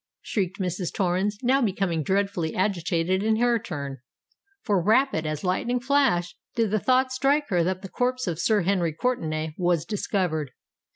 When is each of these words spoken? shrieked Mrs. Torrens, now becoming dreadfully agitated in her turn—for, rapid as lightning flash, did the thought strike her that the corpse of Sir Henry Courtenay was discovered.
shrieked 0.23 0.57
Mrs. 0.59 0.91
Torrens, 0.91 1.37
now 1.43 1.61
becoming 1.61 2.01
dreadfully 2.01 2.55
agitated 2.55 3.21
in 3.21 3.35
her 3.35 3.59
turn—for, 3.59 4.81
rapid 4.83 5.27
as 5.27 5.43
lightning 5.43 5.79
flash, 5.79 6.35
did 6.55 6.71
the 6.71 6.79
thought 6.79 7.11
strike 7.11 7.47
her 7.49 7.63
that 7.63 7.83
the 7.83 7.87
corpse 7.89 8.25
of 8.25 8.39
Sir 8.39 8.61
Henry 8.61 8.93
Courtenay 8.93 9.53
was 9.59 9.85
discovered. 9.85 10.53